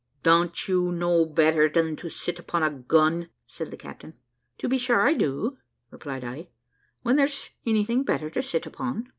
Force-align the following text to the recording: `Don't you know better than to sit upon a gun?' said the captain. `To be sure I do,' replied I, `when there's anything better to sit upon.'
`Don't 0.23 0.67
you 0.67 0.91
know 0.91 1.27
better 1.27 1.69
than 1.69 1.95
to 1.97 2.09
sit 2.09 2.39
upon 2.39 2.63
a 2.63 2.71
gun?' 2.71 3.29
said 3.45 3.69
the 3.69 3.77
captain. 3.77 4.15
`To 4.57 4.67
be 4.67 4.79
sure 4.79 5.07
I 5.07 5.13
do,' 5.13 5.59
replied 5.91 6.23
I, 6.23 6.47
`when 7.05 7.17
there's 7.17 7.51
anything 7.67 8.01
better 8.03 8.31
to 8.31 8.41
sit 8.41 8.65
upon.' 8.65 9.09